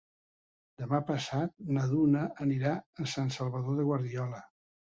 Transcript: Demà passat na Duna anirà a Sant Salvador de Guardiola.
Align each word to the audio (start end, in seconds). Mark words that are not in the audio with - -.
Demà 0.83 1.01
passat 1.09 1.53
na 1.77 1.85
Duna 1.93 2.25
anirà 2.47 2.73
a 3.05 3.09
Sant 3.15 3.31
Salvador 3.39 3.81
de 3.83 3.89
Guardiola. 3.93 4.45